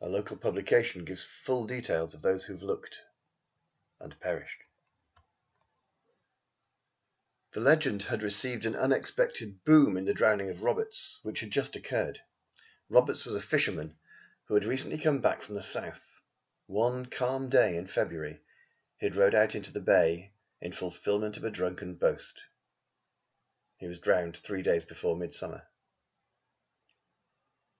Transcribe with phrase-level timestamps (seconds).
[0.00, 3.02] A local publication gives full details of those who have looked
[4.00, 4.64] and perished.
[7.52, 11.76] The legend had received an unexpected boom in the drowning of Roberts, which had just
[11.76, 12.20] occurred.
[12.88, 13.96] Roberts was a fisherman
[14.46, 16.20] who had recently come from the South.
[16.66, 18.40] One calm day in February
[18.96, 22.42] he had rowed out into the bay in fulfilment of a drunken boast.
[23.76, 25.64] He was drowned three days before Midsummer.